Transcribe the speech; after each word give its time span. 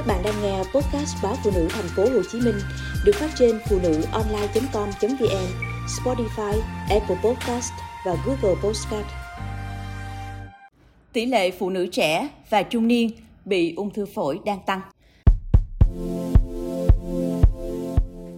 Các 0.00 0.06
bạn 0.06 0.22
đang 0.24 0.34
nghe 0.42 0.58
podcast 0.58 1.16
báo 1.22 1.34
phụ 1.44 1.50
nữ 1.54 1.68
thành 1.70 1.84
phố 1.96 2.02
Hồ 2.02 2.22
Chí 2.32 2.40
Minh 2.40 2.54
được 3.04 3.12
phát 3.14 3.30
trên 3.38 3.58
phụ 3.70 3.78
nữ 3.82 4.02
online.com.vn, 4.12 5.46
Spotify, 5.86 6.60
Apple 6.90 7.16
Podcast 7.24 7.72
và 8.06 8.16
Google 8.26 8.60
Podcast. 8.62 9.06
Tỷ 11.12 11.26
lệ 11.26 11.50
phụ 11.50 11.70
nữ 11.70 11.86
trẻ 11.86 12.28
và 12.50 12.62
trung 12.62 12.88
niên 12.88 13.10
bị 13.44 13.74
ung 13.76 13.90
thư 13.90 14.06
phổi 14.06 14.40
đang 14.44 14.58
tăng. 14.66 14.80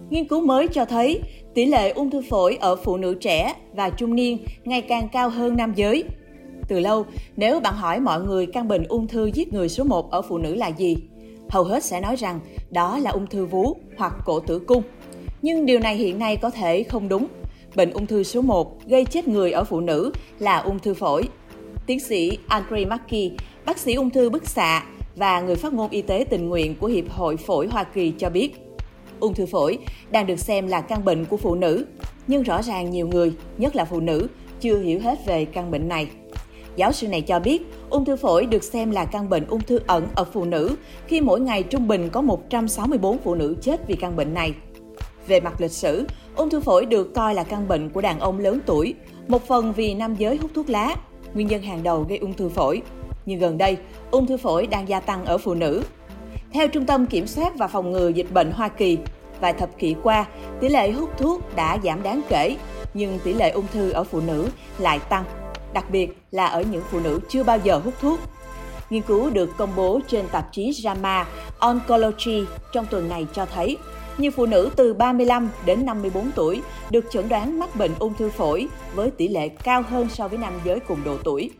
Nghiên 0.09 0.27
cứu 0.27 0.41
mới 0.45 0.67
cho 0.67 0.85
thấy 0.85 1.21
tỷ 1.53 1.65
lệ 1.65 1.89
ung 1.89 2.11
thư 2.11 2.21
phổi 2.29 2.57
ở 2.61 2.75
phụ 2.75 2.97
nữ 2.97 3.15
trẻ 3.21 3.55
và 3.75 3.89
trung 3.89 4.15
niên 4.15 4.37
ngày 4.63 4.81
càng 4.81 5.09
cao 5.11 5.29
hơn 5.29 5.57
nam 5.57 5.73
giới. 5.75 6.03
Từ 6.67 6.79
lâu, 6.79 7.05
nếu 7.35 7.59
bạn 7.59 7.75
hỏi 7.75 7.99
mọi 7.99 8.21
người 8.21 8.45
căn 8.45 8.67
bệnh 8.67 8.83
ung 8.83 9.07
thư 9.07 9.25
giết 9.25 9.53
người 9.53 9.69
số 9.69 9.83
1 9.83 10.11
ở 10.11 10.21
phụ 10.21 10.37
nữ 10.37 10.55
là 10.55 10.67
gì, 10.67 10.97
hầu 11.49 11.63
hết 11.63 11.83
sẽ 11.83 12.01
nói 12.01 12.15
rằng 12.15 12.39
đó 12.71 12.97
là 12.97 13.11
ung 13.11 13.27
thư 13.27 13.45
vú 13.45 13.77
hoặc 13.97 14.13
cổ 14.25 14.39
tử 14.39 14.59
cung. 14.59 14.83
Nhưng 15.41 15.65
điều 15.65 15.79
này 15.79 15.95
hiện 15.95 16.19
nay 16.19 16.37
có 16.37 16.49
thể 16.49 16.83
không 16.83 17.09
đúng. 17.09 17.27
Bệnh 17.75 17.91
ung 17.91 18.07
thư 18.07 18.23
số 18.23 18.41
1 18.41 18.87
gây 18.87 19.05
chết 19.05 19.27
người 19.27 19.51
ở 19.51 19.63
phụ 19.63 19.79
nữ 19.79 20.11
là 20.39 20.57
ung 20.57 20.79
thư 20.79 20.93
phổi. 20.93 21.23
Tiến 21.87 21.99
sĩ 21.99 22.37
Andre 22.47 22.85
Mackey, 22.85 23.31
bác 23.65 23.77
sĩ 23.77 23.93
ung 23.93 24.09
thư 24.09 24.29
bức 24.29 24.47
xạ 24.47 24.83
và 25.15 25.41
người 25.41 25.55
phát 25.55 25.73
ngôn 25.73 25.89
y 25.89 26.01
tế 26.01 26.25
tình 26.29 26.49
nguyện 26.49 26.75
của 26.79 26.87
Hiệp 26.87 27.09
hội 27.09 27.37
Phổi 27.37 27.67
Hoa 27.67 27.83
Kỳ 27.83 28.13
cho 28.17 28.29
biết, 28.29 28.51
ung 29.19 29.33
thư 29.33 29.45
phổi 29.45 29.77
đang 30.11 30.27
được 30.27 30.39
xem 30.39 30.67
là 30.67 30.81
căn 30.81 31.05
bệnh 31.05 31.25
của 31.25 31.37
phụ 31.37 31.55
nữ, 31.55 31.85
nhưng 32.27 32.43
rõ 32.43 32.61
ràng 32.61 32.89
nhiều 32.89 33.07
người, 33.07 33.33
nhất 33.57 33.75
là 33.75 33.85
phụ 33.85 33.99
nữ, 33.99 34.27
chưa 34.61 34.77
hiểu 34.77 34.99
hết 34.99 35.25
về 35.25 35.45
căn 35.45 35.71
bệnh 35.71 35.87
này. 35.87 36.07
Giáo 36.75 36.91
sư 36.91 37.07
này 37.07 37.21
cho 37.21 37.39
biết, 37.39 37.61
ung 37.93 38.05
thư 38.05 38.15
phổi 38.15 38.45
được 38.45 38.63
xem 38.63 38.91
là 38.91 39.05
căn 39.05 39.29
bệnh 39.29 39.45
ung 39.47 39.61
thư 39.61 39.79
ẩn 39.87 40.07
ở 40.15 40.23
phụ 40.23 40.45
nữ 40.45 40.75
khi 41.07 41.21
mỗi 41.21 41.39
ngày 41.39 41.63
trung 41.63 41.87
bình 41.87 42.09
có 42.09 42.21
164 42.21 43.17
phụ 43.17 43.35
nữ 43.35 43.55
chết 43.61 43.87
vì 43.87 43.95
căn 43.95 44.15
bệnh 44.15 44.33
này. 44.33 44.53
Về 45.27 45.39
mặt 45.39 45.61
lịch 45.61 45.71
sử, 45.71 46.05
ung 46.35 46.49
thư 46.49 46.59
phổi 46.59 46.85
được 46.85 47.13
coi 47.13 47.35
là 47.35 47.43
căn 47.43 47.67
bệnh 47.67 47.89
của 47.89 48.01
đàn 48.01 48.19
ông 48.19 48.39
lớn 48.39 48.59
tuổi, 48.65 48.93
một 49.27 49.47
phần 49.47 49.73
vì 49.73 49.93
nam 49.93 50.15
giới 50.15 50.37
hút 50.37 50.51
thuốc 50.55 50.69
lá, 50.69 50.95
nguyên 51.33 51.47
nhân 51.47 51.61
hàng 51.61 51.83
đầu 51.83 52.05
gây 52.09 52.17
ung 52.17 52.33
thư 52.33 52.49
phổi. 52.49 52.81
Nhưng 53.25 53.39
gần 53.39 53.57
đây, 53.57 53.77
ung 54.11 54.27
thư 54.27 54.37
phổi 54.37 54.67
đang 54.67 54.89
gia 54.89 54.99
tăng 54.99 55.25
ở 55.25 55.37
phụ 55.37 55.53
nữ. 55.53 55.83
Theo 56.53 56.67
Trung 56.67 56.85
tâm 56.85 57.05
Kiểm 57.05 57.27
soát 57.27 57.55
và 57.57 57.67
Phòng 57.67 57.91
ngừa 57.91 58.09
Dịch 58.09 58.31
bệnh 58.33 58.51
Hoa 58.51 58.67
Kỳ, 58.67 58.97
vài 59.41 59.53
thập 59.53 59.77
kỷ 59.77 59.95
qua, 60.03 60.25
tỷ 60.59 60.69
lệ 60.69 60.91
hút 60.91 61.09
thuốc 61.17 61.55
đã 61.55 61.77
giảm 61.83 62.03
đáng 62.03 62.21
kể, 62.29 62.57
nhưng 62.93 63.19
tỷ 63.23 63.33
lệ 63.33 63.49
ung 63.49 63.67
thư 63.73 63.91
ở 63.91 64.03
phụ 64.03 64.21
nữ 64.21 64.47
lại 64.77 64.99
tăng 64.99 65.23
đặc 65.73 65.89
biệt 65.89 66.17
là 66.31 66.45
ở 66.45 66.61
những 66.61 66.83
phụ 66.91 66.99
nữ 66.99 67.19
chưa 67.29 67.43
bao 67.43 67.57
giờ 67.63 67.77
hút 67.77 67.93
thuốc. 68.01 68.19
Nghiên 68.89 69.01
cứu 69.01 69.29
được 69.29 69.49
công 69.57 69.75
bố 69.75 69.99
trên 70.07 70.27
tạp 70.27 70.51
chí 70.51 70.71
JAMA 70.71 71.25
Oncology 71.59 72.45
trong 72.71 72.85
tuần 72.85 73.09
này 73.09 73.27
cho 73.33 73.45
thấy, 73.45 73.77
nhiều 74.17 74.31
phụ 74.35 74.45
nữ 74.45 74.69
từ 74.75 74.93
35 74.93 75.49
đến 75.65 75.85
54 75.85 76.31
tuổi 76.35 76.61
được 76.89 77.05
chẩn 77.11 77.29
đoán 77.29 77.59
mắc 77.59 77.75
bệnh 77.75 77.91
ung 77.99 78.13
thư 78.13 78.29
phổi 78.29 78.67
với 78.95 79.11
tỷ 79.11 79.27
lệ 79.27 79.49
cao 79.49 79.83
hơn 79.89 80.07
so 80.09 80.27
với 80.27 80.37
nam 80.37 80.53
giới 80.63 80.79
cùng 80.79 81.03
độ 81.03 81.17
tuổi. 81.23 81.51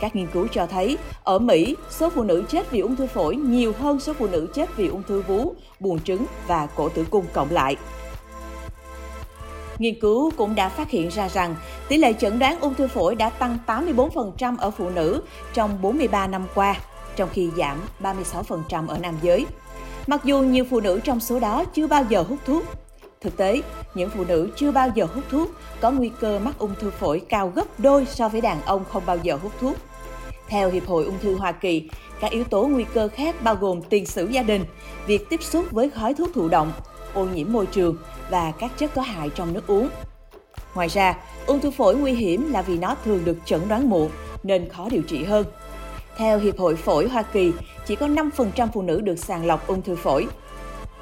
Các 0.00 0.16
nghiên 0.16 0.26
cứu 0.26 0.46
cho 0.52 0.66
thấy, 0.66 0.98
ở 1.24 1.38
Mỹ, 1.38 1.76
số 1.90 2.10
phụ 2.10 2.22
nữ 2.22 2.44
chết 2.48 2.70
vì 2.70 2.80
ung 2.80 2.96
thư 2.96 3.06
phổi 3.06 3.36
nhiều 3.36 3.72
hơn 3.78 4.00
số 4.00 4.12
phụ 4.12 4.26
nữ 4.26 4.48
chết 4.54 4.76
vì 4.76 4.88
ung 4.88 5.02
thư 5.02 5.22
vú, 5.22 5.54
buồng 5.80 6.00
trứng 6.00 6.26
và 6.46 6.66
cổ 6.66 6.88
tử 6.88 7.04
cung 7.10 7.24
cộng 7.32 7.50
lại. 7.50 7.76
Nghiên 9.78 10.00
cứu 10.00 10.30
cũng 10.36 10.54
đã 10.54 10.68
phát 10.68 10.90
hiện 10.90 11.08
ra 11.08 11.28
rằng 11.28 11.56
tỷ 11.88 11.96
lệ 11.96 12.12
chẩn 12.12 12.38
đoán 12.38 12.60
ung 12.60 12.74
thư 12.74 12.88
phổi 12.88 13.14
đã 13.14 13.30
tăng 13.30 13.58
84% 13.66 14.56
ở 14.58 14.70
phụ 14.70 14.90
nữ 14.90 15.22
trong 15.54 15.82
43 15.82 16.26
năm 16.26 16.46
qua, 16.54 16.74
trong 17.16 17.28
khi 17.32 17.50
giảm 17.56 17.80
36% 18.00 18.88
ở 18.88 18.98
nam 18.98 19.14
giới. 19.22 19.46
Mặc 20.06 20.24
dù 20.24 20.42
nhiều 20.42 20.64
phụ 20.70 20.80
nữ 20.80 21.00
trong 21.04 21.20
số 21.20 21.40
đó 21.40 21.64
chưa 21.74 21.86
bao 21.86 22.04
giờ 22.08 22.22
hút 22.22 22.38
thuốc, 22.46 22.64
Thực 23.20 23.36
tế, 23.36 23.62
những 23.94 24.10
phụ 24.10 24.24
nữ 24.24 24.50
chưa 24.56 24.70
bao 24.70 24.88
giờ 24.94 25.06
hút 25.14 25.24
thuốc 25.30 25.50
có 25.80 25.90
nguy 25.90 26.10
cơ 26.20 26.38
mắc 26.38 26.58
ung 26.58 26.74
thư 26.80 26.90
phổi 26.90 27.20
cao 27.28 27.52
gấp 27.54 27.80
đôi 27.80 28.06
so 28.06 28.28
với 28.28 28.40
đàn 28.40 28.62
ông 28.62 28.84
không 28.92 29.02
bao 29.06 29.18
giờ 29.22 29.38
hút 29.42 29.52
thuốc. 29.60 29.76
Theo 30.48 30.70
Hiệp 30.70 30.86
hội 30.86 31.04
Ung 31.04 31.18
thư 31.18 31.34
Hoa 31.34 31.52
Kỳ, 31.52 31.88
các 32.20 32.30
yếu 32.30 32.44
tố 32.44 32.66
nguy 32.66 32.84
cơ 32.94 33.08
khác 33.08 33.42
bao 33.42 33.54
gồm 33.54 33.82
tiền 33.82 34.06
sử 34.06 34.26
gia 34.26 34.42
đình, 34.42 34.64
việc 35.06 35.28
tiếp 35.30 35.42
xúc 35.42 35.64
với 35.70 35.90
khói 35.90 36.14
thuốc 36.14 36.30
thụ 36.34 36.48
động, 36.48 36.72
ô 37.14 37.24
nhiễm 37.24 37.52
môi 37.52 37.66
trường 37.66 37.96
và 38.30 38.52
các 38.58 38.78
chất 38.78 38.90
có 38.94 39.02
hại 39.02 39.30
trong 39.34 39.52
nước 39.52 39.66
uống. 39.66 39.88
Ngoài 40.74 40.88
ra, 40.88 41.16
ung 41.46 41.60
thư 41.60 41.70
phổi 41.70 41.96
nguy 41.96 42.12
hiểm 42.12 42.52
là 42.52 42.62
vì 42.62 42.78
nó 42.78 42.96
thường 43.04 43.24
được 43.24 43.38
chẩn 43.44 43.60
đoán 43.68 43.90
muộn 43.90 44.10
nên 44.42 44.68
khó 44.68 44.88
điều 44.90 45.02
trị 45.02 45.24
hơn. 45.24 45.46
Theo 46.16 46.38
Hiệp 46.38 46.58
hội 46.58 46.76
Phổi 46.76 47.08
Hoa 47.08 47.22
Kỳ, 47.22 47.52
chỉ 47.86 47.96
có 47.96 48.08
5% 48.08 48.68
phụ 48.72 48.82
nữ 48.82 49.00
được 49.00 49.18
sàng 49.18 49.46
lọc 49.46 49.66
ung 49.66 49.82
thư 49.82 49.96
phổi. 49.96 50.26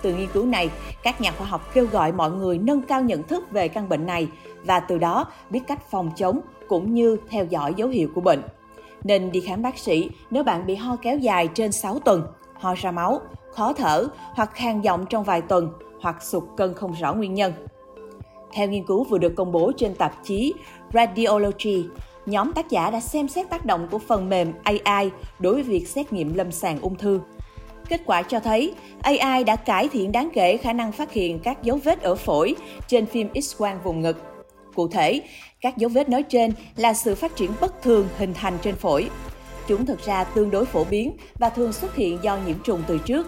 Từ 0.03 0.15
nghiên 0.15 0.29
cứu 0.33 0.47
này, 0.47 0.71
các 1.03 1.21
nhà 1.21 1.33
khoa 1.39 1.47
học 1.47 1.71
kêu 1.75 1.87
gọi 1.87 2.13
mọi 2.13 2.31
người 2.31 2.59
nâng 2.59 2.83
cao 2.83 3.03
nhận 3.03 3.23
thức 3.23 3.51
về 3.51 3.69
căn 3.69 3.89
bệnh 3.89 4.07
này 4.07 4.29
và 4.65 4.81
từ 4.81 4.99
đó 4.99 5.27
biết 5.51 5.61
cách 5.67 5.91
phòng 5.91 6.11
chống 6.17 6.41
cũng 6.69 6.95
như 6.95 7.17
theo 7.31 7.45
dõi 7.45 7.75
dấu 7.77 7.89
hiệu 7.89 8.09
của 8.15 8.21
bệnh. 8.21 8.43
Nên 9.05 9.33
đi 9.33 9.41
khám 9.41 9.63
bác 9.63 9.79
sĩ 9.79 10.11
nếu 10.31 10.45
bạn 10.45 10.67
bị 10.67 10.75
ho 10.75 10.97
kéo 11.03 11.19
dài 11.19 11.49
trên 11.55 11.73
6 11.73 11.99
tuần, 11.99 12.27
ho 12.55 12.75
ra 12.75 12.91
máu, 12.91 13.21
khó 13.53 13.73
thở 13.73 14.07
hoặc 14.35 14.51
khang 14.55 14.85
giọng 14.85 15.07
trong 15.07 15.25
vài 15.25 15.41
tuần 15.41 15.73
hoặc 16.05 16.23
sụt 16.23 16.45
cân 16.57 16.75
không 16.75 16.93
rõ 16.93 17.15
nguyên 17.15 17.35
nhân. 17.35 17.53
Theo 18.53 18.69
nghiên 18.69 18.87
cứu 18.87 19.05
vừa 19.05 19.19
được 19.19 19.33
công 19.37 19.53
bố 19.53 19.73
trên 19.77 19.95
tạp 19.95 20.15
chí 20.25 20.55
Radiology, 20.93 21.85
nhóm 22.27 22.53
tác 22.53 22.71
giả 22.71 22.91
đã 22.91 23.01
xem 23.01 23.29
xét 23.29 23.51
tác 23.51 23.67
động 23.67 23.89
của 23.91 23.99
phần 23.99 24.29
mềm 24.29 24.53
AI 24.63 25.11
đối 25.39 25.55
với 25.55 25.63
việc 25.63 25.89
xét 25.89 26.13
nghiệm 26.13 26.35
lâm 26.35 26.53
sàng 26.53 26.81
ung 26.81 26.95
thư. 26.95 27.21
Kết 27.89 28.01
quả 28.07 28.23
cho 28.23 28.41
thấy 28.41 28.75
AI 29.03 29.45
đã 29.45 29.57
cải 29.57 29.89
thiện 29.89 30.13
đáng 30.13 30.29
kể 30.35 30.57
khả 30.57 30.73
năng 30.73 30.93
phát 30.93 31.13
hiện 31.13 31.39
các 31.39 31.63
dấu 31.63 31.77
vết 31.85 32.03
ở 32.03 32.15
phổi 32.15 32.55
trên 32.89 33.07
phim 33.07 33.29
X-quang 33.35 33.79
vùng 33.85 34.01
ngực. 34.01 34.17
Cụ 34.75 34.89
thể, 34.89 35.21
các 35.61 35.77
dấu 35.77 35.91
vết 35.91 36.09
nói 36.09 36.23
trên 36.23 36.53
là 36.77 36.95
sự 36.95 37.15
phát 37.15 37.37
triển 37.37 37.51
bất 37.61 37.83
thường 37.83 38.09
hình 38.19 38.35
thành 38.35 38.59
trên 38.63 38.75
phổi. 38.75 39.11
Chúng 39.69 39.87
thực 39.87 40.05
ra 40.05 40.25
tương 40.25 40.51
đối 40.51 40.65
phổ 40.65 40.85
biến 40.85 41.17
và 41.39 41.49
thường 41.49 41.73
xuất 41.73 41.95
hiện 41.95 42.19
do 42.23 42.39
nhiễm 42.47 42.57
trùng 42.65 42.83
từ 42.87 42.99
trước. 42.99 43.27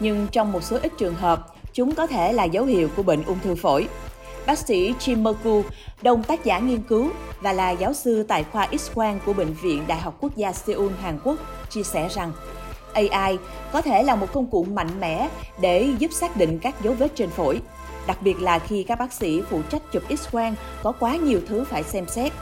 Nhưng 0.00 0.26
trong 0.32 0.52
một 0.52 0.62
số 0.62 0.78
ít 0.82 0.92
trường 0.98 1.14
hợp, 1.14 1.46
chúng 1.78 1.94
có 1.94 2.06
thể 2.06 2.32
là 2.32 2.44
dấu 2.44 2.64
hiệu 2.64 2.88
của 2.96 3.02
bệnh 3.02 3.24
ung 3.24 3.38
thư 3.44 3.54
phổi. 3.54 3.88
Bác 4.46 4.58
sĩ 4.58 4.92
Jim 4.92 5.22
Merku, 5.22 5.62
đồng 6.02 6.22
tác 6.22 6.44
giả 6.44 6.58
nghiên 6.58 6.82
cứu 6.82 7.10
và 7.40 7.52
là 7.52 7.70
giáo 7.70 7.92
sư 7.92 8.24
tại 8.28 8.44
khoa 8.52 8.66
X-quang 8.66 9.18
của 9.26 9.32
Bệnh 9.32 9.52
viện 9.52 9.84
Đại 9.86 10.00
học 10.00 10.16
Quốc 10.20 10.36
gia 10.36 10.52
Seoul, 10.52 10.92
Hàn 11.02 11.18
Quốc, 11.24 11.36
chia 11.70 11.82
sẻ 11.82 12.08
rằng 12.08 12.32
AI 12.92 13.38
có 13.72 13.82
thể 13.82 14.02
là 14.02 14.16
một 14.16 14.32
công 14.32 14.46
cụ 14.46 14.64
mạnh 14.64 15.00
mẽ 15.00 15.28
để 15.60 15.88
giúp 15.98 16.12
xác 16.12 16.36
định 16.36 16.58
các 16.58 16.82
dấu 16.82 16.94
vết 16.94 17.08
trên 17.14 17.30
phổi, 17.30 17.60
đặc 18.06 18.22
biệt 18.22 18.40
là 18.40 18.58
khi 18.58 18.82
các 18.82 18.98
bác 18.98 19.12
sĩ 19.12 19.42
phụ 19.50 19.60
trách 19.70 19.82
chụp 19.92 20.02
X-quang 20.08 20.54
có 20.82 20.92
quá 20.92 21.16
nhiều 21.16 21.40
thứ 21.48 21.64
phải 21.64 21.82
xem 21.82 22.06
xét. 22.08 22.32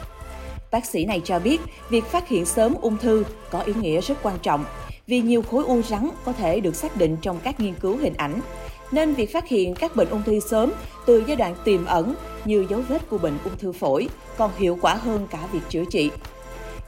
Bác 0.71 0.87
sĩ 0.87 1.05
này 1.05 1.23
cho 1.25 1.39
biết, 1.39 1.61
việc 1.89 2.05
phát 2.05 2.29
hiện 2.29 2.47
sớm 2.47 2.75
ung 2.81 2.97
thư 2.97 3.25
có 3.51 3.59
ý 3.59 3.75
nghĩa 3.75 4.01
rất 4.01 4.15
quan 4.23 4.39
trọng 4.43 4.65
vì 5.07 5.21
nhiều 5.21 5.43
khối 5.51 5.65
u 5.65 5.83
rắn 5.83 6.11
có 6.25 6.33
thể 6.33 6.61
được 6.61 6.77
xác 6.77 6.97
định 6.97 7.17
trong 7.23 7.39
các 7.45 7.61
nghiên 7.61 7.75
cứu 7.75 7.97
hình 7.97 8.15
ảnh 8.17 8.41
nên 8.93 9.15
việc 9.15 9.33
phát 9.33 9.49
hiện 9.49 9.75
các 9.75 9.97
bệnh 9.97 10.09
ung 10.09 10.23
thư 10.23 10.41
sớm 10.41 10.73
từ 11.07 11.25
giai 11.27 11.37
đoạn 11.37 11.55
tiềm 11.65 11.85
ẩn 11.85 12.15
như 12.45 12.67
dấu 12.71 12.81
vết 12.89 13.09
của 13.09 13.19
bệnh 13.19 13.39
ung 13.45 13.59
thư 13.59 13.73
phổi 13.73 14.09
còn 14.37 14.51
hiệu 14.59 14.79
quả 14.81 14.95
hơn 14.95 15.27
cả 15.31 15.39
việc 15.53 15.61
chữa 15.69 15.85
trị. 15.91 16.11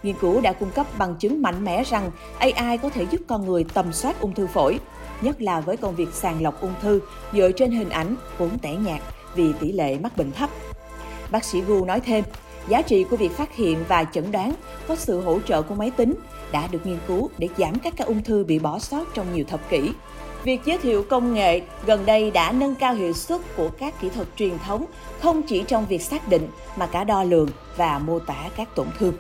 Nghiên 0.02 0.14
cứu 0.20 0.40
đã 0.40 0.52
cung 0.52 0.70
cấp 0.70 0.86
bằng 0.98 1.14
chứng 1.14 1.42
mạnh 1.42 1.64
mẽ 1.64 1.84
rằng 1.84 2.10
AI 2.38 2.78
có 2.78 2.90
thể 2.90 3.06
giúp 3.10 3.20
con 3.26 3.46
người 3.46 3.64
tầm 3.74 3.92
soát 3.92 4.20
ung 4.20 4.34
thư 4.34 4.46
phổi, 4.46 4.80
nhất 5.20 5.42
là 5.42 5.60
với 5.60 5.76
công 5.76 5.96
việc 5.96 6.08
sàng 6.12 6.42
lọc 6.42 6.60
ung 6.60 6.74
thư 6.82 7.00
dựa 7.32 7.50
trên 7.52 7.70
hình 7.70 7.88
ảnh 7.88 8.16
vốn 8.38 8.58
tẻ 8.62 8.74
nhạt 8.74 9.00
vì 9.34 9.52
tỷ 9.60 9.72
lệ 9.72 9.98
mắc 9.98 10.16
bệnh 10.16 10.32
thấp. 10.32 10.50
Bác 11.30 11.44
sĩ 11.44 11.60
Gu 11.60 11.84
nói 11.84 12.00
thêm, 12.00 12.24
giá 12.68 12.82
trị 12.82 13.04
của 13.04 13.16
việc 13.16 13.32
phát 13.32 13.54
hiện 13.54 13.84
và 13.88 14.04
chẩn 14.04 14.32
đoán 14.32 14.52
có 14.88 14.96
sự 14.96 15.20
hỗ 15.20 15.40
trợ 15.40 15.62
của 15.62 15.74
máy 15.74 15.90
tính 15.90 16.14
đã 16.52 16.66
được 16.66 16.86
nghiên 16.86 16.98
cứu 17.08 17.30
để 17.38 17.48
giảm 17.58 17.78
các 17.78 17.94
ca 17.96 18.04
ung 18.04 18.22
thư 18.22 18.44
bị 18.44 18.58
bỏ 18.58 18.78
sót 18.78 19.04
trong 19.14 19.26
nhiều 19.34 19.44
thập 19.48 19.70
kỷ. 19.70 19.92
Việc 20.48 20.64
giới 20.64 20.78
thiệu 20.78 21.04
công 21.08 21.34
nghệ 21.34 21.60
gần 21.86 22.06
đây 22.06 22.30
đã 22.30 22.52
nâng 22.52 22.74
cao 22.74 22.94
hiệu 22.94 23.12
suất 23.12 23.40
của 23.56 23.70
các 23.78 24.00
kỹ 24.00 24.08
thuật 24.08 24.28
truyền 24.36 24.58
thống, 24.58 24.84
không 25.20 25.42
chỉ 25.42 25.62
trong 25.62 25.86
việc 25.86 26.02
xác 26.02 26.28
định 26.28 26.48
mà 26.76 26.86
cả 26.86 27.04
đo 27.04 27.22
lường 27.22 27.48
và 27.76 27.98
mô 27.98 28.18
tả 28.18 28.44
các 28.56 28.74
tổn 28.74 28.86
thương. 28.98 29.14